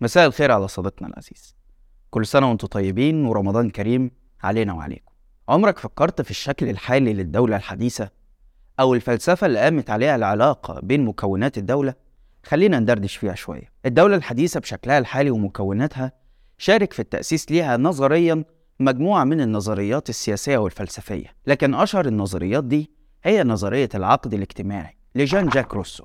مساء 0.00 0.26
الخير 0.26 0.52
على 0.52 0.68
صديقنا 0.68 1.08
العزيز. 1.08 1.56
كل 2.10 2.26
سنة 2.26 2.48
وأنتم 2.48 2.66
طيبين 2.66 3.26
ورمضان 3.26 3.70
كريم 3.70 4.10
علينا 4.42 4.72
وعليكم. 4.72 5.12
عمرك 5.48 5.78
فكرت 5.78 6.22
في 6.22 6.30
الشكل 6.30 6.68
الحالي 6.68 7.12
للدولة 7.12 7.56
الحديثة 7.56 8.10
أو 8.80 8.94
الفلسفة 8.94 9.46
اللي 9.46 9.58
قامت 9.58 9.90
عليها 9.90 10.16
العلاقة 10.16 10.80
بين 10.80 11.04
مكونات 11.04 11.58
الدولة؟ 11.58 11.94
خلينا 12.44 12.78
ندردش 12.78 13.16
فيها 13.16 13.34
شوية. 13.34 13.72
الدولة 13.86 14.16
الحديثة 14.16 14.60
بشكلها 14.60 14.98
الحالي 14.98 15.30
ومكوناتها 15.30 16.12
شارك 16.58 16.92
في 16.92 17.00
التأسيس 17.00 17.50
ليها 17.50 17.76
نظريا 17.76 18.44
مجموعة 18.80 19.24
من 19.24 19.40
النظريات 19.40 20.08
السياسية 20.08 20.58
والفلسفية. 20.58 21.36
لكن 21.46 21.74
أشهر 21.74 22.06
النظريات 22.06 22.64
دي 22.64 22.90
هي 23.24 23.44
نظرية 23.44 23.88
العقد 23.94 24.34
الاجتماعي 24.34 24.96
لجان 25.14 25.48
جاك 25.48 25.74
روسو. 25.74 26.04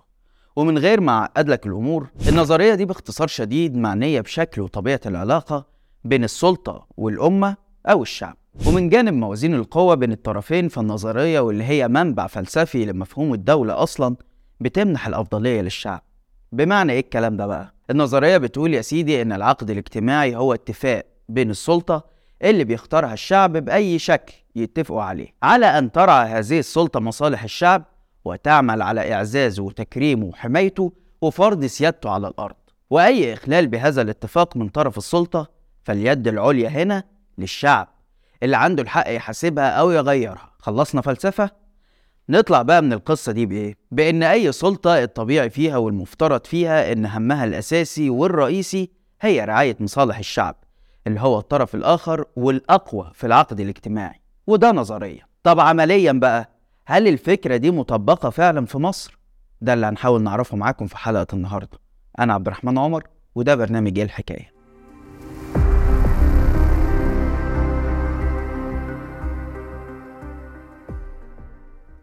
ومن 0.55 0.77
غير 0.77 1.01
ما 1.01 1.11
أعقد 1.11 1.49
لك 1.49 1.67
الأمور 1.67 2.07
النظرية 2.27 2.75
دي 2.75 2.85
باختصار 2.85 3.27
شديد 3.27 3.75
معنية 3.75 4.21
بشكل 4.21 4.61
وطبيعة 4.61 4.99
العلاقة 5.05 5.65
بين 6.03 6.23
السلطة 6.23 6.87
والأمة 6.97 7.55
أو 7.85 8.01
الشعب. 8.01 8.37
ومن 8.67 8.89
جانب 8.89 9.13
موازين 9.13 9.55
القوة 9.55 9.95
بين 9.95 10.11
الطرفين 10.11 10.67
فالنظرية 10.67 11.39
واللي 11.39 11.63
هي 11.63 11.87
منبع 11.87 12.27
فلسفي 12.27 12.85
لمفهوم 12.85 13.33
الدولة 13.33 13.83
أصلا 13.83 14.15
بتمنح 14.59 15.07
الأفضلية 15.07 15.61
للشعب. 15.61 16.01
بمعنى 16.51 16.91
إيه 16.93 16.99
الكلام 16.99 17.37
ده 17.37 17.47
بقى؟ 17.47 17.73
النظرية 17.89 18.37
بتقول 18.37 18.73
يا 18.73 18.81
سيدي 18.81 19.21
إن 19.21 19.31
العقد 19.31 19.69
الاجتماعي 19.69 20.35
هو 20.35 20.53
اتفاق 20.53 21.05
بين 21.29 21.49
السلطة 21.49 22.05
اللي 22.43 22.63
بيختارها 22.63 23.13
الشعب 23.13 23.57
بأي 23.57 23.99
شكل 23.99 24.33
يتفقوا 24.55 25.01
عليه. 25.01 25.27
على 25.43 25.65
أن 25.65 25.91
ترعى 25.91 26.27
هذه 26.29 26.59
السلطة 26.59 26.99
مصالح 26.99 27.43
الشعب 27.43 27.83
وتعمل 28.25 28.81
على 28.81 29.13
إعزازه 29.13 29.63
وتكريمه 29.63 30.25
وحمايته 30.25 30.93
وفرض 31.21 31.65
سيادته 31.65 32.09
على 32.09 32.27
الأرض. 32.27 32.55
وأي 32.89 33.33
إخلال 33.33 33.67
بهذا 33.67 34.01
الاتفاق 34.01 34.57
من 34.57 34.69
طرف 34.69 34.97
السلطة 34.97 35.49
فاليد 35.83 36.27
العليا 36.27 36.69
هنا 36.69 37.03
للشعب. 37.37 37.87
اللي 38.43 38.57
عنده 38.57 38.83
الحق 38.83 39.09
يحاسبها 39.13 39.69
أو 39.69 39.91
يغيرها. 39.91 40.51
خلصنا 40.59 41.01
فلسفة؟ 41.01 41.49
نطلع 42.29 42.61
بقى 42.61 42.81
من 42.81 42.93
القصة 42.93 43.31
دي 43.31 43.45
بإيه؟ 43.45 43.77
بإن 43.91 44.23
أي 44.23 44.51
سلطة 44.51 45.03
الطبيعي 45.03 45.49
فيها 45.49 45.77
والمفترض 45.77 46.45
فيها 46.45 46.91
إن 46.91 47.05
همها 47.05 47.45
الأساسي 47.45 48.09
والرئيسي 48.09 48.89
هي 49.21 49.45
رعاية 49.45 49.77
مصالح 49.79 50.17
الشعب 50.17 50.55
اللي 51.07 51.19
هو 51.19 51.39
الطرف 51.39 51.75
الآخر 51.75 52.25
والأقوى 52.35 53.11
في 53.13 53.27
العقد 53.27 53.59
الاجتماعي. 53.59 54.21
وده 54.47 54.71
نظريا. 54.71 55.25
طب 55.43 55.59
عمليا 55.59 56.11
بقى 56.11 56.49
هل 56.85 57.07
الفكرة 57.07 57.57
دي 57.57 57.71
مطبقة 57.71 58.29
فعلا 58.29 58.65
في 58.65 58.77
مصر؟ 58.77 59.17
ده 59.61 59.73
اللي 59.73 59.85
هنحاول 59.85 60.23
نعرفه 60.23 60.57
معاكم 60.57 60.87
في 60.87 60.97
حلقة 60.97 61.27
النهاردة. 61.33 61.79
أنا 62.19 62.33
عبد 62.33 62.47
الرحمن 62.47 62.77
عمر 62.77 63.03
وده 63.35 63.55
برنامج 63.55 63.97
إيه 63.99 64.05
الحكاية؟ 64.05 64.51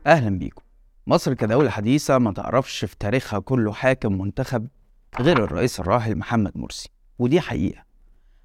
أهلا 0.07 0.39
بيكم. 0.39 0.63
مصر 1.07 1.35
كدولة 1.35 1.71
حديثة 1.71 2.19
ما 2.19 2.33
تعرفش 2.33 2.85
في 2.85 2.97
تاريخها 2.99 3.39
كله 3.39 3.73
حاكم 3.73 4.19
منتخب 4.21 4.69
غير 5.21 5.45
الرئيس 5.45 5.81
الراحل 5.81 6.17
محمد 6.19 6.53
مرسي 6.59 6.89
ودي 7.19 7.41
حقيقة. 7.41 7.88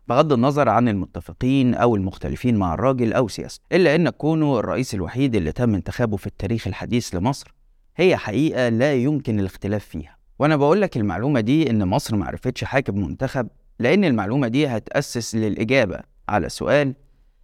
بغض 0.07 0.33
النظر 0.33 0.69
عن 0.69 0.87
المتفقين 0.87 1.75
أو 1.75 1.95
المختلفين 1.95 2.55
مع 2.57 2.73
الراجل 2.73 3.13
أو 3.13 3.27
سياسته 3.27 3.63
إلا 3.71 3.95
أن 3.95 4.09
كونه 4.09 4.59
الرئيس 4.59 4.93
الوحيد 4.93 5.35
اللي 5.35 5.51
تم 5.51 5.75
انتخابه 5.75 6.17
في 6.17 6.27
التاريخ 6.27 6.67
الحديث 6.67 7.15
لمصر 7.15 7.53
هي 7.95 8.17
حقيقة 8.17 8.69
لا 8.69 8.93
يمكن 8.93 9.39
الاختلاف 9.39 9.85
فيها 9.85 10.17
وأنا 10.39 10.55
بقول 10.55 10.81
لك 10.81 10.97
المعلومة 10.97 11.39
دي 11.39 11.69
إن 11.69 11.87
مصر 11.87 12.15
ما 12.15 12.25
عرفتش 12.25 12.63
حاكم 12.63 12.99
منتخب 12.99 13.47
لأن 13.79 14.05
المعلومة 14.05 14.47
دي 14.47 14.67
هتأسس 14.67 15.35
للإجابة 15.35 15.99
على 16.29 16.49
سؤال 16.49 16.93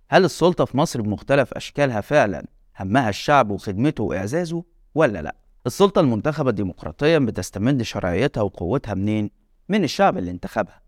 هل 0.09 0.25
السلطة 0.25 0.65
في 0.65 0.77
مصر 0.77 1.01
بمختلف 1.01 1.53
أشكالها 1.53 2.01
فعلا 2.01 2.45
همها 2.79 3.09
الشعب 3.09 3.51
وخدمته 3.51 4.03
وإعزازه 4.03 4.63
ولا 4.95 5.21
لأ؟ 5.21 5.35
السلطة 5.65 6.01
المنتخبة 6.01 6.51
ديمقراطيا 6.51 7.19
بتستمد 7.19 7.81
شرعيتها 7.81 8.41
وقوتها 8.41 8.93
منين؟ 8.93 9.29
من 9.69 9.83
الشعب 9.83 10.17
اللي 10.17 10.31
انتخبها 10.31 10.81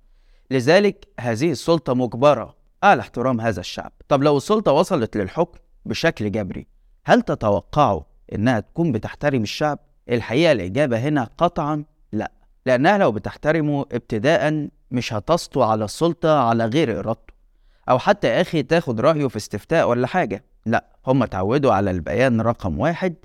لذلك 0.51 1.07
هذه 1.19 1.51
السلطة 1.51 1.93
مجبرة. 1.93 2.55
على 2.83 3.01
احترام 3.01 3.41
هذا 3.41 3.59
الشعب. 3.59 3.91
طب 4.07 4.23
لو 4.23 4.37
السلطة 4.37 4.71
وصلت 4.71 5.17
للحكم 5.17 5.59
بشكل 5.85 6.31
جبري 6.31 6.67
هل 7.05 7.21
تتوقعوا 7.21 8.01
إنها 8.35 8.59
تكون 8.59 8.91
بتحترم 8.91 9.43
الشعب؟ 9.43 9.79
الحقيقة 10.09 10.51
الإجابة 10.51 10.97
هنا 10.99 11.29
قطعا 11.37 11.83
لا. 12.11 12.31
لأنها 12.65 12.97
لو 12.97 13.11
بتحترمه 13.11 13.85
ابتداء 13.91 14.67
مش 14.91 15.13
هتسطو 15.13 15.63
على 15.63 15.85
السلطة 15.85 16.39
على 16.39 16.65
غير 16.65 16.99
إرادته. 16.99 17.33
أو 17.89 17.99
حتى 17.99 18.27
يا 18.27 18.41
أخي 18.41 18.63
تاخد 18.63 19.01
رأيه 19.01 19.27
في 19.27 19.37
استفتاء 19.37 19.89
ولا 19.89 20.07
حاجة. 20.07 20.43
لا 20.65 20.85
هم 21.07 21.23
اتعودوا 21.23 21.73
على 21.73 21.91
البيان 21.91 22.41
رقم 22.41 22.79
واحد. 22.79 23.15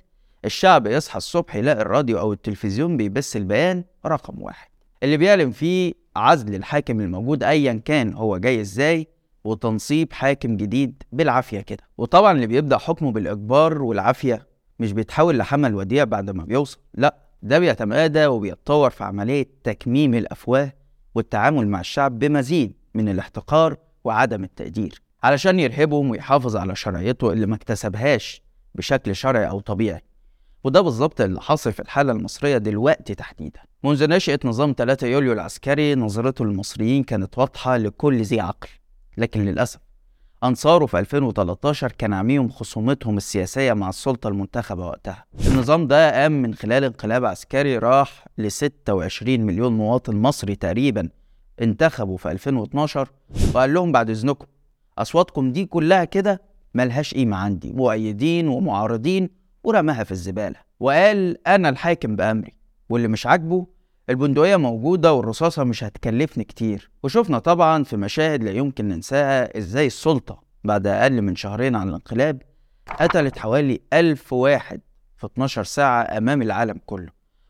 الشعب 0.44 0.86
يصحى 0.86 1.16
الصبح 1.16 1.56
يلاقي 1.56 1.80
الراديو 1.80 2.18
أو 2.18 2.32
التلفزيون 2.32 2.96
بيبث 2.96 3.36
البيان 3.36 3.84
رقم 4.06 4.42
واحد. 4.42 4.68
اللي 5.02 5.16
بيعلن 5.16 5.50
فيه 5.50 5.92
عزل 6.16 6.54
الحاكم 6.54 7.00
الموجود 7.00 7.42
أيا 7.42 7.82
كان 7.84 8.12
هو 8.14 8.38
جاي 8.38 8.60
إزاي 8.60 9.08
وتنصيب 9.44 10.12
حاكم 10.12 10.56
جديد 10.56 11.02
بالعافية 11.12 11.60
كده. 11.60 11.82
وطبعا 11.98 12.32
اللي 12.32 12.46
بيبدأ 12.46 12.78
حكمه 12.78 13.12
بالإجبار 13.12 13.82
والعافية 13.82 14.46
مش 14.78 14.92
بيتحول 14.92 15.38
لحمل 15.38 15.74
وديع 15.74 16.04
بعد 16.04 16.30
ما 16.30 16.44
بيوصل 16.44 16.78
لا 16.94 17.16
ده 17.42 17.58
بيتمادى 17.58 18.26
وبيتطور 18.26 18.90
في 18.90 19.04
عملية 19.04 19.46
تكميم 19.64 20.14
الأفواه 20.14 20.72
والتعامل 21.14 21.68
مع 21.68 21.80
الشعب 21.80 22.18
بمزيد 22.18 22.72
من 22.94 23.08
الاحتقار 23.08 23.76
وعدم 24.04 24.44
التقدير. 24.44 25.02
علشان 25.22 25.60
يرهبهم 25.60 26.10
ويحافظ 26.10 26.56
على 26.56 26.76
شرعيته 26.76 27.32
اللي 27.32 27.46
ما 27.46 27.54
اكتسبهاش 27.54 28.42
بشكل 28.74 29.16
شرعي 29.16 29.48
أو 29.48 29.60
طبيعي. 29.60 30.02
وده 30.64 30.80
بالظبط 30.80 31.20
اللي 31.20 31.40
حاصل 31.40 31.72
في 31.72 31.80
الحالة 31.80 32.12
المصرية 32.12 32.58
دلوقتي 32.58 33.14
تحديدا. 33.14 33.60
منذ 33.86 34.08
نشأة 34.08 34.38
نظام 34.44 34.74
3 34.78 35.06
يوليو 35.06 35.32
العسكري 35.32 35.94
نظرته 35.94 36.44
للمصريين 36.44 37.02
كانت 37.02 37.38
واضحة 37.38 37.76
لكل 37.76 38.22
ذي 38.22 38.40
عقل. 38.40 38.68
لكن 39.16 39.44
للأسف 39.44 39.80
أنصاره 40.44 40.86
في 40.86 40.98
2013 40.98 41.92
كان 41.92 42.12
عميهم 42.12 42.48
خصومتهم 42.48 43.16
السياسية 43.16 43.72
مع 43.72 43.88
السلطة 43.88 44.28
المنتخبة 44.28 44.86
وقتها. 44.86 45.24
النظام 45.46 45.86
ده 45.86 46.22
قام 46.22 46.32
من 46.42 46.54
خلال 46.54 46.84
انقلاب 46.84 47.24
عسكري 47.24 47.78
راح 47.78 48.24
ل 48.38 48.50
26 48.50 49.40
مليون 49.40 49.72
مواطن 49.76 50.16
مصري 50.16 50.54
تقريبا 50.56 51.08
انتخبوا 51.62 52.16
في 52.16 52.30
2012 52.30 53.08
وقال 53.54 53.74
لهم 53.74 53.92
بعد 53.92 54.10
إذنكم 54.10 54.46
أصواتكم 54.98 55.52
دي 55.52 55.64
كلها 55.66 56.04
كده 56.04 56.42
ملهاش 56.74 57.14
قيمة 57.14 57.36
عندي 57.36 57.72
مؤيدين 57.72 58.48
ومعارضين 58.48 59.30
ورماها 59.64 60.04
في 60.04 60.12
الزبالة. 60.12 60.56
وقال 60.80 61.46
أنا 61.48 61.68
الحاكم 61.68 62.16
بأمري 62.16 62.56
واللي 62.88 63.08
مش 63.08 63.26
عاجبه 63.26 63.75
البندقية 64.10 64.56
موجودة 64.56 65.12
والرصاصة 65.12 65.64
مش 65.64 65.84
هتكلفني 65.84 66.44
كتير. 66.44 66.90
وشفنا 67.02 67.38
طبعا 67.38 67.84
في 67.84 67.96
مشاهد 67.96 68.42
لا 68.44 68.50
يمكن 68.50 68.88
ننساها 68.88 69.58
إزاي 69.58 69.86
السلطة 69.86 70.42
بعد 70.64 70.86
أقل 70.86 71.22
من 71.22 71.36
شهرين 71.36 71.76
عن 71.76 71.88
الانقلاب 71.88 72.42
قتلت 73.00 73.38
حوالي 73.38 73.80
ألف 73.92 74.32
واحد 74.32 74.80
في 75.16 75.26
12 75.26 75.64
ساعة 75.64 76.02
أمام 76.18 76.42
العالم 76.42 76.80
كله. 76.86 77.08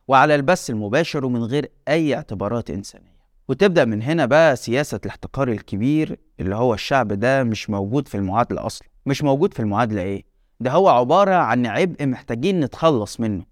وعلى 0.09 0.35
البث 0.35 0.71
المباشر 0.71 1.25
ومن 1.25 1.43
غير 1.45 1.71
أي 1.89 2.15
اعتبارات 2.15 2.71
إنسانية. 2.71 3.17
وتبدأ 3.49 3.85
من 3.85 4.03
هنا 4.03 4.27
بقى 4.27 4.57
سياسة 4.57 5.01
الاحتقار 5.05 5.49
الكبير 5.49 6.19
اللي 6.41 6.55
هو 6.57 6.75
الشعب 6.75 7.09
ده 7.13 7.45
مش 7.45 7.71
موجود 7.71 8.09
في 8.09 8.15
المعادلة 8.17 8.67
أصلا. 8.67 8.89
مش 9.07 9.23
موجود 9.23 9.55
في 9.55 9.61
المعادلة 9.61 10.03
إيه؟ 10.03 10.25
ده 10.61 10.71
هو 10.71 10.89
عبارة 10.89 11.35
عن 11.35 11.67
عبء 11.67 12.07
محتاجين 12.07 12.61
نتخلص 12.61 13.21
منه. 13.21 13.45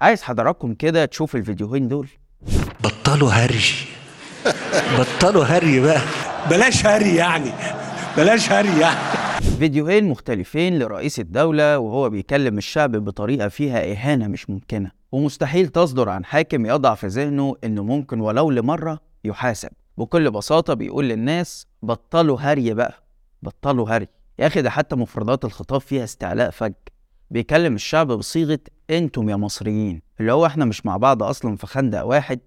عايز 0.00 0.22
حضراتكم 0.22 0.74
كده 0.74 1.04
تشوف 1.04 1.36
الفيديوهين 1.36 1.88
دول. 1.88 2.08
بطلوا 2.84 3.30
هري. 3.30 3.60
بطلوا 4.98 5.44
هري 5.44 5.80
بقى. 5.80 6.00
بلاش 6.50 6.86
هري 6.86 7.14
يعني. 7.16 7.50
بلاش 8.16 8.52
هري 8.52 8.80
يعني. 8.80 8.96
فيديوهين 9.58 10.08
مختلفين 10.08 10.78
لرئيس 10.78 11.20
الدولة 11.20 11.78
وهو 11.78 12.10
بيكلم 12.10 12.58
الشعب 12.58 12.92
بطريقة 12.96 13.48
فيها 13.48 13.92
إهانة 13.92 14.26
مش 14.28 14.50
ممكنة. 14.50 14.90
ومستحيل 15.12 15.68
تصدر 15.68 16.08
عن 16.08 16.24
حاكم 16.24 16.66
يضع 16.66 16.94
في 16.94 17.06
ذهنه 17.06 17.56
إنه 17.64 17.82
ممكن 17.84 18.20
ولو 18.20 18.50
لمرة 18.50 19.00
يحاسب. 19.24 19.68
بكل 19.98 20.30
بساطة 20.30 20.74
بيقول 20.74 21.08
للناس 21.08 21.66
بطلوا 21.82 22.38
هري 22.40 22.74
بقى. 22.74 22.94
بطلوا 23.42 23.88
هري. 23.90 24.08
يا 24.38 24.46
أخي 24.46 24.62
ده 24.62 24.70
حتى 24.70 24.96
مفردات 24.96 25.44
الخطاب 25.44 25.80
فيها 25.80 26.04
استعلاء 26.04 26.50
فج 26.50 26.72
بيكلم 27.30 27.74
الشعب 27.74 28.06
بصيغة 28.06 28.58
أنتم 28.90 29.28
يا 29.30 29.36
مصريين. 29.36 30.02
اللي 30.20 30.32
هو 30.32 30.46
إحنا 30.46 30.64
مش 30.64 30.86
مع 30.86 30.96
بعض 30.96 31.22
أصلا 31.22 31.56
في 31.56 31.66
خندق 31.66 32.02
واحد. 32.04 32.40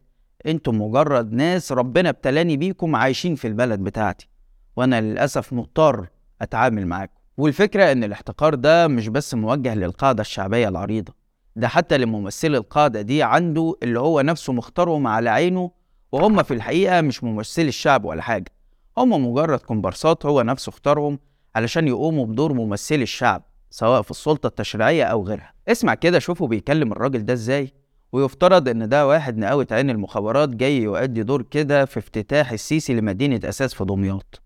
أنتم 0.45 0.81
مجرد 0.81 1.33
ناس 1.33 1.71
ربنا 1.71 2.09
ابتلاني 2.09 2.57
بيكم 2.57 2.95
عايشين 2.95 3.35
في 3.35 3.47
البلد 3.47 3.79
بتاعتي. 3.79 4.29
وأنا 4.75 5.01
للأسف 5.01 5.53
مضطر 5.53 6.07
أتعامل 6.41 6.87
معاكم. 6.87 7.13
والفكرة 7.37 7.91
إن 7.91 8.03
الاحتقار 8.03 8.55
ده 8.55 8.87
مش 8.87 9.07
بس 9.07 9.33
موجه 9.33 9.75
للقاعدة 9.75 10.21
الشعبية 10.21 10.67
العريضة. 10.67 11.13
ده 11.55 11.67
حتى 11.67 11.97
لممثل 11.97 12.55
القاعدة 12.55 13.01
دي 13.01 13.23
عنده 13.23 13.75
اللي 13.83 13.99
هو 13.99 14.21
نفسه 14.21 14.53
مختارهم 14.53 15.07
على 15.07 15.29
عينه 15.29 15.71
وهم 16.11 16.43
في 16.43 16.53
الحقيقة 16.53 17.01
مش 17.01 17.23
ممثلي 17.23 17.67
الشعب 17.67 18.05
ولا 18.05 18.21
حاجة. 18.21 18.51
هم 18.97 19.27
مجرد 19.27 19.59
كومبارسات 19.59 20.25
هو 20.25 20.41
نفسه 20.41 20.69
اختارهم 20.69 21.19
علشان 21.55 21.87
يقوموا 21.87 22.25
بدور 22.25 22.53
ممثلي 22.53 23.03
الشعب. 23.03 23.43
سواء 23.69 24.01
في 24.01 24.11
السلطة 24.11 24.47
التشريعية 24.47 25.03
أو 25.03 25.23
غيرها. 25.27 25.53
اسمع 25.67 25.93
كده 25.95 26.19
شوفوا 26.19 26.47
بيكلم 26.47 26.91
الراجل 26.91 27.25
ده 27.25 27.33
إزاي. 27.33 27.73
ويفترض 28.11 28.69
إن 28.69 28.89
ده 28.89 29.07
واحد 29.07 29.37
نقاوة 29.37 29.67
عين 29.71 29.89
المخابرات 29.89 30.49
جاي 30.49 30.77
يؤدي 30.81 31.23
دور 31.23 31.41
كده 31.41 31.85
في 31.85 31.99
افتتاح 31.99 32.51
السيسي 32.51 32.93
لمدينة 32.93 33.39
أساس 33.43 33.73
في 33.73 33.85
دمياط. 33.85 34.41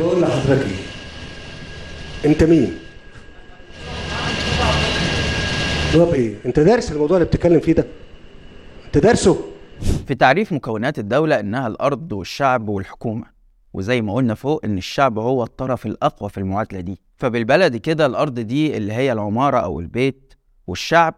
بقول 0.00 0.20
لحضرتك 0.22 0.66
إيه؟ 0.66 2.30
أنت 2.30 2.42
مين؟ 2.44 2.78
جواب 5.94 6.14
إيه؟ 6.14 6.36
أنت 6.46 6.60
دارس 6.60 6.92
الموضوع 6.92 7.16
اللي 7.16 7.28
بتتكلم 7.28 7.60
فيه 7.60 7.72
ده؟ 7.72 7.84
أنت 8.86 8.98
دارسه؟ 8.98 9.38
في 10.06 10.14
تعريف 10.14 10.52
مكونات 10.52 10.98
الدولة 10.98 11.40
إنها 11.40 11.66
الأرض 11.66 12.12
والشعب 12.12 12.68
والحكومة. 12.68 13.33
وزي 13.74 14.00
ما 14.02 14.14
قلنا 14.14 14.34
فوق 14.34 14.64
إن 14.64 14.78
الشعب 14.78 15.18
هو 15.18 15.42
الطرف 15.42 15.86
الأقوى 15.86 16.30
في 16.30 16.38
المعادلة 16.38 16.80
دي. 16.80 17.00
فبالبلدي 17.16 17.78
كده 17.78 18.06
الأرض 18.06 18.40
دي 18.40 18.76
اللي 18.76 18.92
هي 18.92 19.12
العمارة 19.12 19.58
أو 19.58 19.80
البيت 19.80 20.34
والشعب 20.66 21.14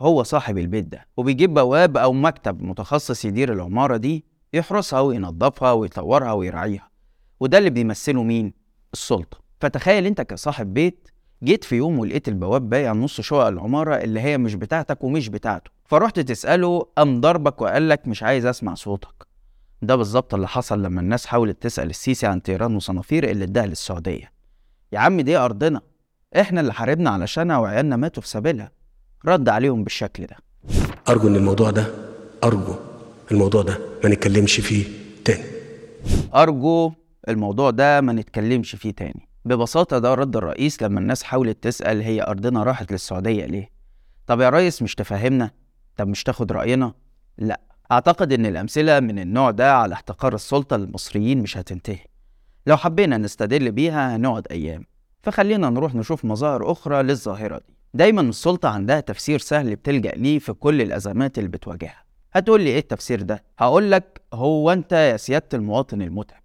هو 0.00 0.22
صاحب 0.22 0.58
البيت 0.58 0.84
ده. 0.84 1.06
وبيجيب 1.16 1.54
بواب 1.54 1.96
أو 1.96 2.12
مكتب 2.12 2.62
متخصص 2.62 3.24
يدير 3.24 3.52
العمارة 3.52 3.96
دي 3.96 4.24
يحرسها 4.52 5.00
وينظفها 5.00 5.72
ويطورها 5.72 6.32
ويراعيها. 6.32 6.90
وده 7.40 7.58
اللي 7.58 7.70
بيمثله 7.70 8.22
مين؟ 8.22 8.52
السلطة. 8.92 9.38
فتخيل 9.60 10.06
أنت 10.06 10.20
كصاحب 10.20 10.74
بيت 10.74 11.08
جيت 11.44 11.64
في 11.64 11.76
يوم 11.76 11.98
ولقيت 11.98 12.28
البواب 12.28 12.68
بايع 12.70 12.92
نص 12.92 13.20
شقق 13.20 13.46
العمارة 13.46 13.94
اللي 13.94 14.20
هي 14.20 14.38
مش 14.38 14.54
بتاعتك 14.54 15.04
ومش 15.04 15.28
بتاعته. 15.28 15.70
فرحت 15.84 16.20
تسأله 16.20 16.86
قام 16.96 17.20
ضربك 17.20 17.60
وقال 17.60 17.88
لك 17.88 18.08
مش 18.08 18.22
عايز 18.22 18.46
أسمع 18.46 18.74
صوتك. 18.74 19.29
ده 19.82 19.96
بالظبط 19.96 20.34
اللي 20.34 20.48
حصل 20.48 20.82
لما 20.82 21.00
الناس 21.00 21.26
حاولت 21.26 21.62
تسأل 21.62 21.90
السيسي 21.90 22.26
عن 22.26 22.40
طيران 22.40 22.76
وصنافير 22.76 23.30
اللي 23.30 23.44
اداها 23.44 23.66
للسعودية. 23.66 24.32
يا 24.92 24.98
عم 24.98 25.20
دي 25.20 25.36
أرضنا 25.36 25.80
إحنا 26.40 26.60
اللي 26.60 26.72
حاربنا 26.72 27.10
علشانها 27.10 27.58
وعيالنا 27.58 27.96
ماتوا 27.96 28.22
في 28.22 28.28
سبيلها. 28.28 28.70
رد 29.26 29.48
عليهم 29.48 29.84
بالشكل 29.84 30.26
ده. 30.26 30.36
أرجو 31.08 31.28
إن 31.28 31.36
الموضوع 31.36 31.70
ده 31.70 31.86
أرجو 32.44 32.74
الموضوع 33.32 33.62
ده 33.62 33.78
ما 34.04 34.10
نتكلمش 34.10 34.60
فيه 34.60 34.84
تاني. 35.24 35.44
أرجو 36.34 36.92
الموضوع 37.28 37.70
ده 37.70 38.00
ما 38.00 38.12
نتكلمش 38.12 38.74
فيه 38.74 38.90
تاني. 38.90 39.28
ببساطة 39.44 39.98
ده 39.98 40.14
رد 40.14 40.36
الرئيس 40.36 40.82
لما 40.82 41.00
الناس 41.00 41.22
حاولت 41.22 41.62
تسأل 41.64 42.00
هي 42.02 42.22
أرضنا 42.22 42.62
راحت 42.62 42.92
للسعودية 42.92 43.46
ليه؟ 43.46 43.70
طب 44.26 44.40
يا 44.40 44.50
ريس 44.50 44.82
مش 44.82 44.94
تفهمنا؟ 44.94 45.50
طب 45.96 46.08
مش 46.08 46.22
تاخد 46.22 46.52
رأينا؟ 46.52 46.94
لأ. 47.38 47.60
أعتقد 47.92 48.32
إن 48.32 48.46
الأمثلة 48.46 49.00
من 49.00 49.18
النوع 49.18 49.50
ده 49.50 49.74
على 49.74 49.94
احتقار 49.94 50.34
السلطة 50.34 50.76
للمصريين 50.76 51.42
مش 51.42 51.56
هتنتهي. 51.56 52.04
لو 52.66 52.76
حبينا 52.76 53.16
نستدل 53.16 53.72
بيها 53.72 54.16
هنقعد 54.16 54.46
أيام. 54.50 54.84
فخلينا 55.22 55.70
نروح 55.70 55.94
نشوف 55.94 56.24
مظاهر 56.24 56.72
أخرى 56.72 57.02
للظاهرة 57.02 57.58
دي. 57.58 57.74
دايما 57.94 58.20
السلطة 58.20 58.68
عندها 58.68 59.00
تفسير 59.00 59.38
سهل 59.38 59.76
بتلجأ 59.76 60.10
ليه 60.10 60.38
في 60.38 60.52
كل 60.52 60.82
الأزمات 60.82 61.38
اللي 61.38 61.48
بتواجهها. 61.48 62.04
هتقول 62.32 62.60
لي 62.60 62.70
إيه 62.70 62.78
التفسير 62.78 63.22
ده؟ 63.22 63.44
هقول 63.58 63.90
لك 63.90 64.20
هو 64.32 64.72
أنت 64.72 64.92
يا 64.92 65.16
سيادة 65.16 65.48
المواطن 65.54 66.02
المتعب. 66.02 66.42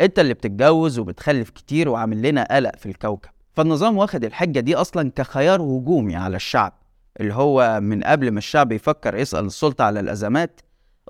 أنت 0.00 0.18
اللي 0.18 0.34
بتتجوز 0.34 0.98
وبتخلف 0.98 1.50
كتير 1.50 1.88
وعامل 1.88 2.22
لنا 2.22 2.48
قلق 2.50 2.76
في 2.76 2.86
الكوكب. 2.86 3.30
فالنظام 3.52 3.96
واخد 3.96 4.24
الحجة 4.24 4.60
دي 4.60 4.74
أصلا 4.74 5.10
كخيار 5.16 5.62
هجومي 5.62 6.16
على 6.16 6.36
الشعب. 6.36 6.72
اللي 7.20 7.34
هو 7.34 7.80
من 7.80 8.02
قبل 8.04 8.30
ما 8.30 8.38
الشعب 8.38 8.72
يفكر 8.72 9.14
يسأل 9.16 9.44
السلطة 9.44 9.84
على 9.84 10.00
الأزمات 10.00 10.60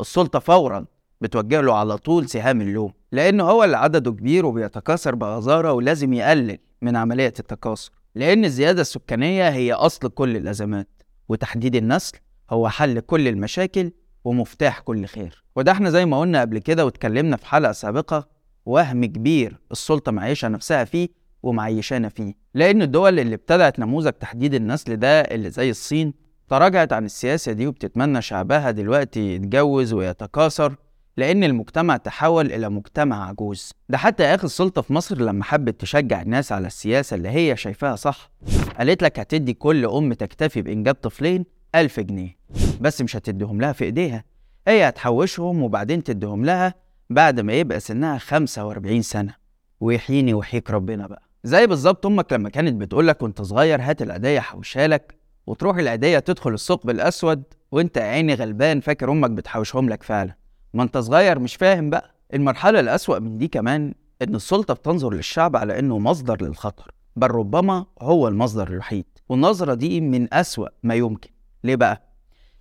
السلطة 0.01 0.39
فورا 0.39 0.85
بتوجه 1.21 1.61
له 1.61 1.75
على 1.75 1.99
طول 1.99 2.29
سهام 2.29 2.61
اللوم 2.61 2.93
لأن 3.13 3.41
هو 3.41 3.65
اللي 3.65 3.77
عدده 3.77 4.11
كبير 4.11 4.47
وبيتكاثر 4.47 5.15
بغزارة 5.15 5.73
ولازم 5.73 6.13
يقلل 6.13 6.59
من 6.83 6.97
عملية 6.97 7.27
التكاثر 7.39 7.91
لأن 8.15 8.45
الزيادة 8.45 8.81
السكانية 8.81 9.49
هي 9.49 9.73
أصل 9.73 10.09
كل 10.09 10.37
الأزمات 10.37 10.89
وتحديد 11.29 11.77
النسل 11.77 12.17
هو 12.51 12.69
حل 12.69 13.01
كل 13.01 13.29
المشاكل 13.29 13.91
ومفتاح 14.25 14.81
كل 14.81 15.07
خير. 15.07 15.45
وده 15.57 15.73
إحنا 15.73 15.91
زي 15.91 16.07
ما 16.07 16.21
قلنا 16.21 16.41
قبل 16.41 16.59
كده 16.59 16.85
واتكلمنا 16.85 17.37
في 17.37 17.47
حلقة 17.47 17.73
سابقة 17.73 18.29
وهم 18.67 19.05
كبير 19.05 19.61
السلطة 19.73 20.13
معيشة 20.13 20.49
نفسها 20.49 20.85
فيه 20.85 21.09
ومعيشانا 21.43 22.09
فيه 22.09 22.35
لأن 22.55 22.83
الدول 22.83 23.19
اللي 23.19 23.35
ابتدعت 23.35 23.79
نموذج 23.79 24.13
تحديد 24.13 24.55
النسل 24.55 24.97
ده 24.97 25.21
اللي 25.21 25.51
زي 25.51 25.71
الصين 25.71 26.15
تراجعت 26.49 26.93
عن 26.93 27.05
السياسة 27.05 27.53
دي 27.53 27.67
وبتتمنى 27.67 28.23
شعبها 28.23 28.71
دلوقتي 28.71 29.35
يتجوز 29.35 29.93
ويتكاثر 29.93 30.75
لأن 31.17 31.45
المجتمع 31.45 31.97
تحول 31.97 32.53
إلى 32.53 32.69
مجتمع 32.69 33.29
عجوز. 33.29 33.73
ده 33.89 33.99
حتى 33.99 34.25
أخي 34.25 34.45
السلطة 34.45 34.83
في 34.83 34.93
مصر 34.93 35.19
لما 35.19 35.45
حبت 35.45 35.81
تشجع 35.81 36.23
الناس 36.23 36.53
على 36.53 36.67
السياسة 36.67 37.15
اللي 37.17 37.29
هي 37.29 37.57
شايفاها 37.57 37.97
صح. 37.97 38.31
قالت 38.79 39.03
لك 39.03 39.19
هتدي 39.19 39.53
كل 39.55 39.85
أم 39.87 40.13
تكتفي 40.13 40.63
بإنجاب 40.63 40.95
طفلين 40.95 41.45
ألف 41.75 42.01
جنيه. 42.01 42.37
بس 42.81 43.03
مش 43.03 43.17
هتديهم 43.17 43.61
لها 43.61 43.73
في 43.73 43.85
إيديها. 43.85 44.25
هي 44.69 44.89
هتحوشهم 44.89 45.63
وبعدين 45.63 46.03
تديهم 46.03 46.45
لها 46.45 46.75
بعد 47.11 47.41
ما 47.41 47.53
يبقى 47.53 47.81
سنها 47.81 48.19
45 48.19 49.03
سنة. 49.03 49.35
ويحييني 49.81 50.35
ويحييك 50.35 50.71
ربنا 50.71 51.07
بقى. 51.07 51.23
زي 51.45 51.67
بالظبط 51.67 52.07
أمك 52.07 52.33
لما 52.33 52.49
كانت 52.49 52.75
بتقولك 52.81 53.23
وأنت 53.23 53.43
صغير 53.43 53.81
هات 53.83 54.03
العيدية 54.03 54.41
حوشها 54.41 54.87
لك 54.87 55.15
وتروح 55.47 55.77
العيدية 55.77 56.19
تدخل 56.19 56.55
الثقب 56.55 56.91
الأسود 56.91 57.43
وانت 57.73 57.97
يا 57.97 58.03
عيني 58.03 58.35
غلبان 58.35 58.81
فاكر 58.81 59.13
أمك 59.13 59.31
بتحوشهم 59.31 59.89
لك 59.89 60.03
فعلا. 60.03 60.35
ما 60.75 60.83
انت 60.83 60.99
صغير 60.99 61.39
مش 61.39 61.57
فاهم 61.57 61.91
بقى. 61.91 62.15
المرحلة 62.35 62.81
الأسوأ 62.81 63.19
من 63.19 63.39
دي 63.39 63.49
كمان 63.49 63.95
إن 64.23 64.35
السلطة 64.35 64.75
بتنظر 64.75 65.13
للشعب 65.15 65.57
على 65.57 65.79
إنه 65.79 65.99
مصدر 65.99 66.43
للخطر 66.43 66.91
بل 67.17 67.31
ربما 67.31 67.87
هو 68.03 68.29
المصدر 68.29 68.69
الوحيد. 68.69 69.05
والنظرة 69.29 69.75
دي 69.75 70.01
من 70.01 70.35
أسوأ 70.35 70.69
ما 70.83 70.95
يمكن. 70.95 71.31
ليه 71.65 71.77
بقى؟ 71.77 72.03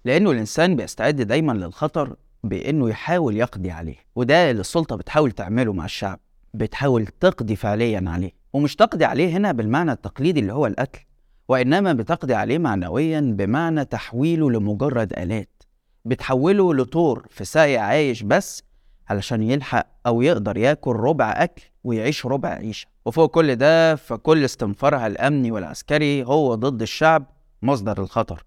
لأنه 0.05 0.31
الإنسان 0.31 0.75
بيستعد 0.75 1.15
دايما 1.21 1.51
للخطر 1.51 2.15
بإنه 2.43 2.89
يحاول 2.89 3.37
يقضي 3.37 3.71
عليه 3.71 3.95
وده 4.15 4.51
اللي 4.51 4.59
السلطة 4.61 4.95
بتحاول 4.95 5.31
تعمله 5.31 5.73
مع 5.73 5.85
الشعب 5.85 6.19
بتحاول 6.53 7.05
تقضي 7.07 7.55
فعليا 7.55 8.03
عليه. 8.07 8.31
ومش 8.53 8.75
تقضي 8.75 9.05
عليه 9.05 9.37
هنا 9.37 9.51
بالمعنى 9.51 9.91
التقليدي 9.91 10.39
اللي 10.39 10.53
هو 10.53 10.67
القتل. 10.67 10.99
وإنما 11.47 11.93
بتقضي 11.93 12.33
عليه 12.33 12.57
معنويا 12.57 13.21
بمعنى 13.21 13.85
تحويله 13.85 14.51
لمجرد 14.51 15.13
آلات. 15.13 15.63
بتحوله 16.05 16.73
لطور 16.73 17.25
في 17.29 17.45
ساقي 17.45 17.77
عايش 17.77 18.23
بس 18.23 18.63
علشان 19.09 19.43
يلحق 19.43 19.87
أو 20.05 20.21
يقدر 20.21 20.57
ياكل 20.57 20.95
ربع 20.95 21.31
أكل 21.37 21.61
ويعيش 21.83 22.25
ربع 22.25 22.49
عيشة. 22.49 22.87
وفوق 23.05 23.31
كل 23.31 23.55
ده 23.55 23.95
فكل 23.95 24.45
استنفارها 24.45 25.07
الأمني 25.07 25.51
والعسكري 25.51 26.23
هو 26.23 26.55
ضد 26.55 26.81
الشعب 26.81 27.25
مصدر 27.61 28.01
الخطر 28.01 28.43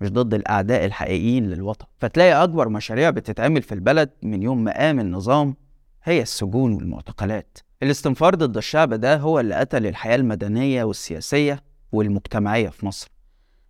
مش 0.00 0.10
ضد 0.12 0.34
الأعداء 0.34 0.84
الحقيقيين 0.84 1.50
للوطن. 1.50 1.86
فتلاقي 1.98 2.44
أكبر 2.44 2.68
مشاريع 2.68 3.10
بتتعمل 3.10 3.62
في 3.62 3.72
البلد 3.74 4.10
من 4.22 4.42
يوم 4.42 4.64
ما 4.64 4.78
قام 4.78 5.00
النظام 5.00 5.56
هي 6.04 6.22
السجون 6.22 6.72
والمعتقلات. 6.72 7.58
الاستنفار 7.82 8.34
ضد 8.34 8.56
الشعب 8.56 8.94
ده 8.94 9.16
هو 9.16 9.40
اللي 9.40 9.54
قتل 9.54 9.86
الحياة 9.86 10.16
المدنية 10.16 10.84
والسياسية 10.84 11.62
والمجتمعية 11.92 12.68
في 12.68 12.86
مصر. 12.86 13.10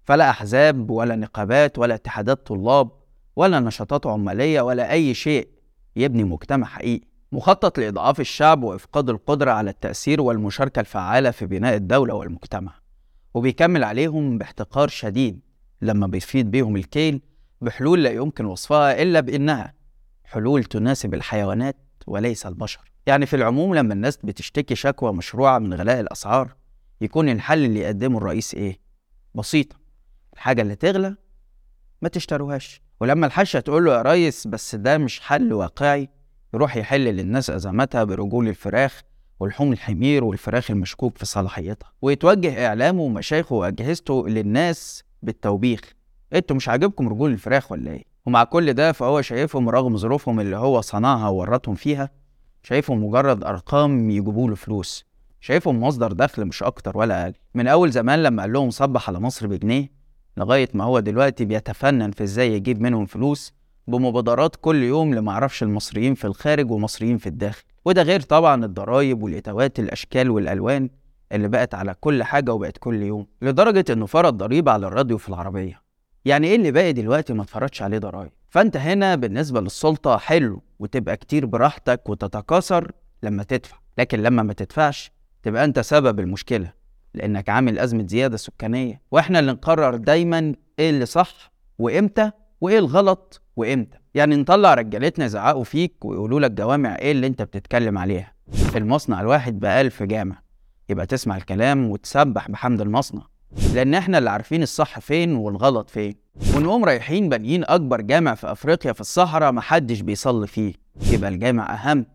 فلا 0.05 0.31
أحزاب 0.31 0.91
ولا 0.91 1.17
نقابات 1.17 1.79
ولا 1.79 1.95
اتحادات 1.95 2.47
طلاب 2.47 2.91
ولا 3.37 3.61
نشاطات 3.61 4.07
عمالية 4.07 4.61
ولا 4.61 4.93
أي 4.93 5.15
شيء. 5.15 5.49
يبني 5.97 6.25
مجتمع 6.25 6.67
حقيقي. 6.67 7.07
مخطط 7.33 7.79
لإضعاف 7.79 8.21
الشعب 8.21 8.63
وإفقاد 8.63 9.11
القدرة 9.11 9.51
على 9.51 9.71
التأثير 9.71 10.21
والمشاركة 10.21 10.81
الفعالة 10.81 11.31
في 11.31 11.47
بناء 11.47 11.75
الدولة 11.75 12.15
والمجتمع. 12.15 12.73
وبيكمل 13.35 13.85
عليهم 13.85 14.39
باحتقار 14.39 14.89
شديد 14.89 15.41
لما 15.83 16.07
بيفيد 16.07 16.51
بيهم 16.51 16.77
الكيل 16.77 17.23
بحلول 17.61 18.05
لا 18.05 18.11
يمكن 18.11 18.45
وصفها 18.45 19.03
إلا 19.03 19.21
بإنها 19.21 19.75
حلول 20.25 20.65
تناسب 20.65 21.15
الحيوانات 21.15 21.77
وليس 22.07 22.47
البشر. 22.47 22.93
يعني 23.07 23.27
في 23.27 23.37
العموم 23.37 23.75
لما 23.75 23.95
الناس 23.95 24.17
بتشتكي 24.17 24.75
شكوى 24.75 25.13
مشروعة 25.13 25.59
من 25.59 25.75
غلاء 25.75 26.01
الأسعار 26.01 26.55
يكون 27.01 27.29
الحل 27.29 27.65
اللي 27.65 27.81
يقدمه 27.81 28.19
الرئيس 28.19 28.55
إيه؟ 28.55 28.79
بسيطة. 29.35 29.77
الحاجة 30.35 30.63
اللي 30.63 30.75
تغلى 30.75 31.17
ما 32.03 32.09
تشتروهاش. 32.09 32.83
ولما 33.01 33.27
الحشة 33.27 33.61
تقول 33.61 33.85
له 33.85 33.97
يا 33.97 34.03
ريس 34.03 34.47
بس 34.47 34.75
ده 34.75 34.99
مش 34.99 35.21
حل 35.21 35.53
واقعي. 35.53 36.09
يروح 36.55 36.77
يحل 36.77 37.01
للناس 37.05 37.51
أزماتها 37.51 38.05
برجول 38.05 38.49
الفراخ 38.49 39.03
ولحوم 39.41 39.73
الحمير 39.73 40.25
والفراخ 40.25 40.71
المشكوك 40.71 41.19
في 41.19 41.27
صلاحيتها. 41.27 41.93
ويتوجه 42.03 42.67
إعلامه 42.67 43.03
ومشايخه 43.03 43.55
وأجهزته 43.55 44.29
للناس 44.29 45.05
بالتوبيخ. 45.23 45.81
إنتوا 46.33 46.57
مش 46.57 46.69
عاجبكم 46.69 47.09
رجول 47.09 47.33
الفراخ 47.33 47.73
ولا 47.73 47.91
إيه؟ 47.91 48.05
ومع 48.27 48.45
كل 48.45 48.73
ده 48.73 48.93
فهو 48.93 49.23
شايفهم 49.23 49.69
رغم 49.69 49.97
ظروفهم 49.97 50.41
اللي 50.41 50.57
هو 50.57 50.81
صنعها 50.81 51.29
وورطهم 51.29 51.75
فيها 51.75 52.11
شايفهم 52.63 53.05
مجرد 53.05 53.45
أرقام 53.45 54.11
يجيبوا 54.11 54.49
له 54.49 54.55
فلوس. 54.55 55.08
شايفهم 55.41 55.83
مصدر 55.83 56.13
دخل 56.13 56.45
مش 56.45 56.63
أكتر 56.63 56.99
ولا 56.99 57.23
أقل. 57.23 57.35
من 57.55 57.67
أول 57.67 57.91
زمان 57.91 58.23
لما 58.23 58.43
قال 58.43 58.53
لهم 58.53 58.71
صبح 58.71 59.09
على 59.09 59.21
مصر 59.21 59.47
بجنيه 59.47 59.91
لغاية 60.37 60.69
ما 60.75 60.85
هو 60.85 61.01
دلوقتي 61.01 61.45
بيتفنن 61.45 62.11
في 62.11 62.23
إزاي 62.25 62.53
يجيب 62.53 62.81
منهم 62.81 63.07
فلوس 63.07 63.53
بمبادرات 63.87 64.57
كل 64.57 64.83
يوم 64.83 65.15
لمعرفش 65.15 65.63
المصريين 65.63 66.15
في 66.15 66.25
الخارج 66.27 66.71
ومصريين 66.71 67.19
في 67.19 67.27
الداخل. 67.27 67.65
وده 67.85 68.03
غير 68.03 68.21
طبعا 68.21 68.65
الضرايب 68.65 69.23
والإتاوات 69.23 69.79
الأشكال 69.79 70.31
والألوان 70.31 70.91
اللي 71.33 71.49
بقت 71.49 71.75
على 71.75 71.95
كل 72.01 72.23
حاجة 72.23 72.53
وبقت 72.53 72.79
كل 72.79 73.03
يوم 73.03 73.27
لدرجة 73.43 73.85
إنه 73.93 74.07
فرض 74.07 74.37
ضريبة 74.37 74.73
على 74.73 74.87
الراديو 74.87 75.19
في 75.19 75.29
العربية. 75.29 75.83
يعني 76.25 76.47
إيه 76.47 76.57
اللي 76.57 76.71
باقي 76.71 76.93
دلوقتي 76.93 77.33
ما 77.33 77.43
اتفرضش 77.43 77.83
عليه 77.83 77.99
ضرايب؟ 77.99 78.31
فأنت 78.51 78.77
هنا 78.77 79.15
بالنسبة 79.15 79.61
للسلطة 79.61 80.17
حلو 80.17 80.63
وتبقى 80.79 81.17
كتير 81.17 81.47
براحتك 81.47 82.09
وتتكاثر 82.09 82.93
لما 83.23 83.43
تدفع. 83.43 83.77
لكن 83.99 84.23
لما 84.23 84.43
ما 84.43 84.53
تدفعش 84.53 85.11
تبقى 85.49 85.65
أنت 85.65 85.79
سبب 85.81 86.21
المشكلة 86.21 86.73
لأنك 87.15 87.49
عامل 87.49 87.79
أزمة 87.79 88.07
زيادة 88.07 88.37
سكانية. 88.37 89.01
وإحنا 89.11 89.39
اللي 89.39 89.53
نقرر 89.53 89.97
دايما 89.97 90.55
إيه 90.79 90.91
اللي 90.91 91.07
صح 91.07 91.53
وإمتى 91.79 92.31
وإيه 92.61 92.79
الغلط 92.79 93.43
وإمتى. 93.57 93.99
يعني 94.15 94.37
نطلع 94.37 94.75
رجالتنا 94.75 95.25
يزعقوا 95.25 95.65
فيك 95.65 96.05
ويقولوا 96.05 96.41
لك 96.41 96.51
جوامع 96.51 96.97
إيه 96.97 97.13
اللي 97.13 97.27
أنت 97.27 97.43
بتتكلم 97.43 97.99
عليها. 97.99 98.33
المصنع 98.77 99.21
الواحد 99.21 99.61
بألف 99.61 100.03
جامع 100.03 100.39
يبقى 100.89 101.07
تسمع 101.07 101.37
الكلام 101.37 101.91
وتسبح 101.91 102.51
بحمد 102.51 102.81
المصنع. 102.81 103.23
لأن 103.75 103.95
إحنا 103.95 104.19
اللي 104.19 104.31
عارفين 104.31 104.63
الصح 104.63 104.99
فين 104.99 105.35
والغلط 105.35 105.91
فين. 105.91 106.15
ونقوم 106.57 106.85
رايحين 106.85 107.29
بانيين 107.29 107.65
أكبر 107.65 108.01
جامع 108.01 108.35
في 108.35 108.53
أفريقيا 108.53 108.93
في 108.93 109.01
الصحراء 109.01 109.53
محدش 109.53 110.01
بيصلي 110.01 110.47
فيه. 110.47 110.73
يبقى 111.13 111.31
الجامع 111.31 111.75
أهم 111.75 112.07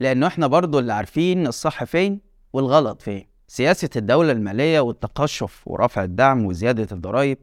لأنه 0.00 0.26
إحنا 0.26 0.46
برضو 0.46 0.78
اللي 0.78 0.92
عارفين 0.92 1.46
الصح 1.46 1.84
فين 1.84 2.27
والغلط 2.52 3.02
فين 3.02 3.26
سياسة 3.48 3.90
الدولة 3.96 4.32
المالية 4.32 4.80
والتقشف 4.80 5.62
ورفع 5.66 6.04
الدعم 6.04 6.44
وزيادة 6.44 6.88
الضرائب 6.92 7.38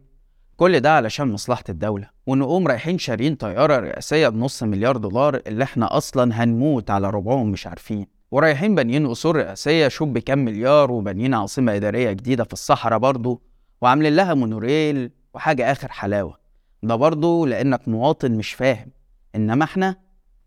كل 0.58 0.80
ده 0.80 0.96
علشان 0.96 1.28
مصلحة 1.32 1.64
الدولة 1.70 2.10
ونقوم 2.28 2.68
رايحين 2.68 2.98
شارين 2.98 3.36
طيارة 3.36 3.76
رئاسية 3.80 4.28
بنص 4.30 4.64
مليار 4.64 4.98
دولار 4.98 5.42
اللي 5.48 5.64
إحنا 5.64 5.98
أصلا 5.98 6.44
هنموت 6.44 6.92
على 6.92 7.10
ربعهم 7.10 7.52
مش 7.52 7.68
عارفين. 7.68 8.08
ورايحين 8.32 8.76
بانيين 8.76 9.08
قصور 9.08 9.36
رئاسية 9.36 9.88
شوف 9.88 10.10
بكام 10.10 10.46
مليار 10.46 10.92
وبانيين 10.92 11.34
عاصمة 11.34 11.76
إدارية 11.76 12.12
جديدة 12.12 12.44
في 12.44 12.54
الصحراء 12.54 13.00
برضو 13.00 13.42
وعاملين 13.82 14.16
لها 14.16 14.34
مونوريل 14.34 15.12
وحاجة 15.34 15.72
آخر 15.72 15.92
حلاوة. 15.92 16.38
ده 16.84 16.96
برضو 16.96 17.46
لأنك 17.46 17.88
مواطن 17.88 18.32
مش 18.32 18.54
فاهم 18.54 18.92
إنما 19.36 19.64
إحنا 19.64 19.96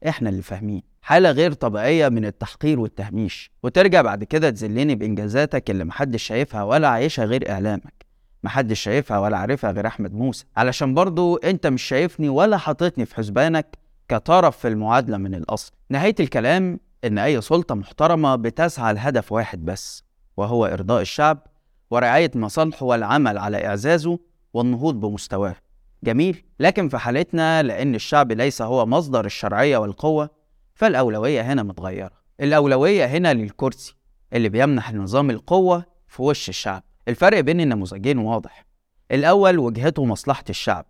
إحنا 0.09 0.29
اللي 0.31 0.43
فاهمين. 0.43 0.83
حالة 1.09 1.31
غير 1.31 1.53
طبيعية 1.53 2.09
من 2.09 2.25
التحقير 2.25 2.81
والتهميش. 2.81 3.51
وترجع 3.63 4.03
بعد 4.03 4.25
كده 4.25 4.51
تذلني 4.51 4.95
بإنجازاتك 4.95 5.71
اللي 5.71 5.85
محدش 5.85 6.23
شايفها 6.23 6.63
ولا 6.63 6.89
عايشها 6.89 7.25
غير 7.25 7.51
إعلامك. 7.51 8.07
محدش 8.43 8.81
شايفها 8.81 9.19
ولا 9.19 9.37
عارفها 9.39 9.71
غير 9.71 9.87
أحمد 9.87 10.15
موسى. 10.15 10.45
علشان 10.57 10.95
برضو 10.95 11.37
أنت 11.37 11.67
مش 11.67 11.83
شايفني 11.83 12.29
ولا 12.29 12.57
حاططني 12.57 13.07
في 13.07 13.15
حسبانك 13.17 13.79
كطرف 14.09 14.57
في 14.57 14.69
المعادلة 14.69 15.17
من 15.17 15.35
الأصل. 15.35 15.73
نهاية 15.91 16.15
الكلام 16.21 16.81
إن 17.05 17.19
أي 17.19 17.41
سلطة 17.41 17.75
محترمة 17.75 18.37
بتسعى 18.37 18.95
لهدف 18.95 19.33
واحد 19.33 19.65
بس 19.65 20.05
وهو 20.37 20.67
إرضاء 20.67 21.01
الشعب 21.03 21.47
ورعاية 21.91 22.31
مصالحه 22.35 22.87
والعمل 22.87 23.39
على 23.39 23.67
إعزازه 23.67 24.19
والنهوض 24.55 25.01
بمستواه. 25.01 25.57
جميل. 26.05 26.45
لكن 26.61 26.89
في 26.89 26.99
حالتنا 26.99 27.63
لأن 27.63 27.95
الشعب 27.95 28.33
ليس 28.33 28.63
هو 28.63 28.87
مصدر 28.87 29.25
الشرعية 29.25 29.77
والقوة 29.79 30.38
فالأولوية 30.79 31.53
هنا 31.53 31.63
متغيرة. 31.63 32.11
الأولوية 32.41 33.07
هنا 33.07 33.35
للكرسي 33.35 33.95
اللي 34.33 34.49
بيمنح 34.49 34.89
النظام 34.89 35.31
القوة 35.31 35.85
في 36.09 36.23
وش 36.23 36.49
الشعب. 36.49 36.83
الفرق 37.09 37.41
بين 37.41 37.61
النموذجين 37.61 38.19
واضح. 38.19 38.67
الأول 39.13 39.59
وجهته 39.59 40.05
مصلحة 40.05 40.45
الشعب 40.51 40.87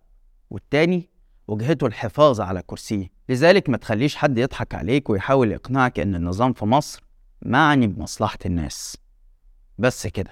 والتاني 0.49 1.09
وجهته 1.47 1.87
الحفاظ 1.87 2.41
على 2.41 2.61
كرسيه. 2.61 3.07
لذلك 3.29 3.69
ما 3.69 3.77
تخليش 3.77 4.15
حد 4.15 4.37
يضحك 4.37 4.75
عليك 4.75 5.09
ويحاول 5.09 5.51
يقنعك 5.51 5.99
إن 5.99 6.15
النظام 6.15 6.53
في 6.53 6.65
مصر 6.65 7.03
معني 7.41 7.87
بمصلحة 7.87 8.39
الناس. 8.45 8.97
بس 9.77 10.07
كده. 10.07 10.31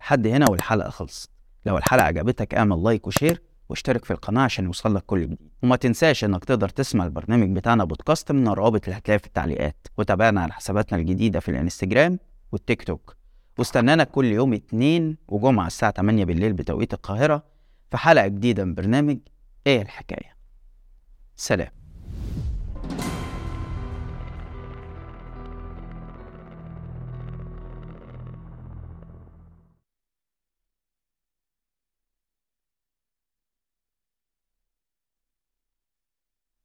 لحد 0.00 0.26
هنا 0.26 0.50
والحلقة 0.50 0.90
خلصت. 0.90 1.30
لو 1.66 1.78
الحلقة 1.78 2.04
عجبتك 2.04 2.54
اعمل 2.54 2.84
like 2.84 3.06
و 3.06 3.11
share. 3.11 3.42
واشترك 3.74 4.04
في 4.04 4.10
القناة 4.10 4.42
عشان 4.42 4.64
يوصلك 4.64 5.02
كل 5.06 5.22
جديد. 5.22 5.38
وما 5.62 5.76
تنساش 5.76 6.24
إنك 6.24 6.44
تقدر 6.44 6.68
تسمع 6.68 7.04
البرنامج 7.04 7.56
بتاعنا 7.56 7.84
بودكاست 7.84 8.32
من 8.32 8.48
الروابط 8.48 8.84
اللي 8.84 8.98
هتلاقيها 8.98 9.18
في 9.18 9.26
التعليقات. 9.26 9.86
وتابعنا 9.98 10.40
على 10.40 10.52
حساباتنا 10.52 10.98
الجديدة 10.98 11.40
في 11.40 11.50
الانستجرام 11.50 12.18
والتيك 12.52 12.82
توك. 12.84 13.16
واستنانا 13.58 14.04
كل 14.04 14.24
يوم 14.24 14.52
اتنين 14.54 15.16
وجمعة 15.28 15.66
الساعة 15.66 15.92
8 15.92 16.24
بالليل 16.24 16.52
بتوقيت 16.52 16.94
القاهرة 16.94 17.44
في 17.90 17.96
حلقة 17.96 18.26
جديدة 18.26 18.64
من 18.64 18.74
برنامج 18.74 19.18
إيه 19.66 19.82
الحكاية. 19.82 20.36
سلام. 21.36 21.83